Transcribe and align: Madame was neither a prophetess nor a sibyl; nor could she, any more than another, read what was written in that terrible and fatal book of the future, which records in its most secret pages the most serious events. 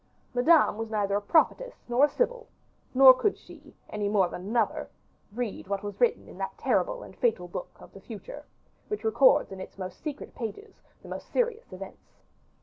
Madame 0.33 0.79
was 0.79 0.89
neither 0.89 1.13
a 1.15 1.21
prophetess 1.21 1.75
nor 1.87 2.05
a 2.05 2.09
sibyl; 2.09 2.47
nor 2.91 3.13
could 3.13 3.37
she, 3.37 3.75
any 3.91 4.09
more 4.09 4.27
than 4.29 4.47
another, 4.47 4.89
read 5.31 5.67
what 5.67 5.83
was 5.83 6.01
written 6.01 6.27
in 6.27 6.39
that 6.39 6.57
terrible 6.57 7.03
and 7.03 7.15
fatal 7.15 7.47
book 7.47 7.69
of 7.79 7.93
the 7.93 8.01
future, 8.01 8.43
which 8.87 9.03
records 9.03 9.51
in 9.51 9.59
its 9.61 9.77
most 9.77 10.01
secret 10.01 10.33
pages 10.33 10.81
the 11.03 11.07
most 11.07 11.31
serious 11.31 11.71
events. 11.71 12.15